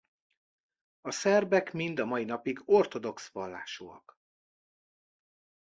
A 1.01 1.11
szerbek 1.11 1.73
mind 1.73 1.99
mai 2.05 2.23
napig 2.23 2.61
ortodox 2.65 3.27
vallásúak. 3.27 4.19